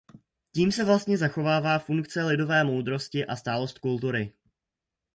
[0.51, 4.33] Tím se vlastně zachovává funkce lidové moudrosti a stálost kultury.